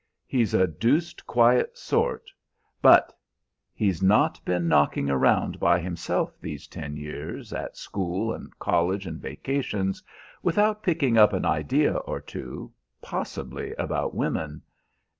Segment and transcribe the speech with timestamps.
[0.25, 2.31] He's a deuced quiet sort,
[2.81, 3.13] but
[3.71, 9.21] he's not been knocking around by himself these ten years, at school and college and
[9.21, 10.01] vacations,
[10.41, 14.63] without picking up an idea or two possibly about women.